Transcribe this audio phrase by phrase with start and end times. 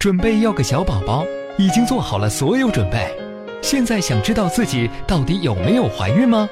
[0.00, 1.26] 准备要个小宝宝，
[1.58, 3.14] 已经做好了所有准备，
[3.60, 6.48] 现在想知道自己到底有没有怀孕吗？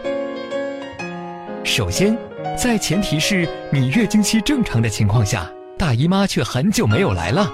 [1.65, 2.15] 首先，
[2.59, 7.51] 在前提是你月经期正常的情况下，大姨妈却很久没有来了。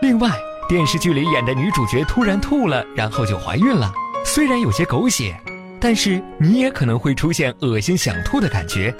[0.00, 0.30] 另外，
[0.68, 3.92] 电视剧里演的女主角突然吐了，然后就怀孕了，
[4.24, 5.34] 虽然有些狗血，
[5.80, 8.94] 但是你也可能会出现恶心想吐的感觉。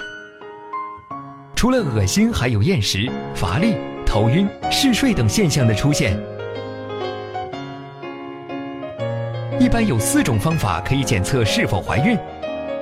[1.55, 3.73] 除了恶心，还有厌食、乏力、
[4.15, 6.17] 头晕、嗜睡等现象的出现。
[9.59, 12.17] 一般有四种方法可以检测是否怀孕：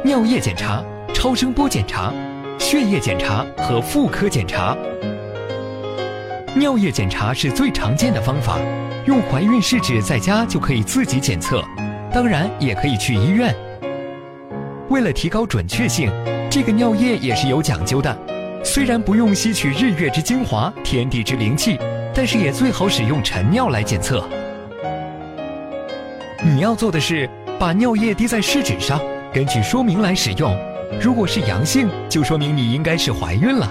[0.03, 2.13] 尿液检查、超声波检查、
[2.59, 4.77] 血液检查和妇科检查。
[6.53, 8.59] 尿液检查是最常见的方法，
[9.08, 11.63] 用怀孕试纸在家就可以自己检测，
[12.13, 13.55] 当然也可以去医院。
[14.89, 16.11] 为了提高准确性，
[16.47, 18.16] 这个尿液也是有讲究的。
[18.63, 21.77] 虽然不用吸取日月之精华、天地之灵气，
[22.13, 24.27] 但是也最好使用晨尿来检测。
[26.42, 29.00] 你要做的是把尿液滴在试纸上，
[29.34, 30.56] 根据说明来使用。
[31.02, 33.69] 如果是阳性，就说明你应该是怀孕了。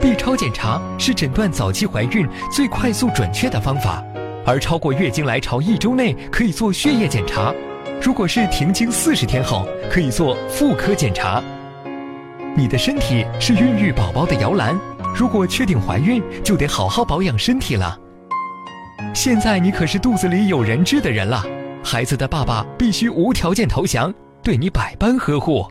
[0.00, 4.02] B 超检查是诊断早期怀孕最快速准确的方法，
[4.46, 7.54] 而超过月经来潮一周内可以做血液检查。
[8.00, 11.42] 如果是停经四十天后，可以做妇科检查。
[12.54, 14.78] 你的身体是孕育宝宝的摇篮，
[15.16, 17.98] 如果确定怀孕，就得好好保养身体了。
[19.14, 21.42] 现在你可是肚子里有人质的人了，
[21.82, 25.66] 孩子的爸爸必须无条件投降，对你百般呵护。